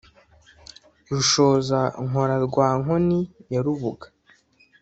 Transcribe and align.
rushoza-nkora 1.09 2.35
rwa 2.45 2.67
nkoni 2.81 3.19
ya 3.53 3.59
rubuga 3.65 4.07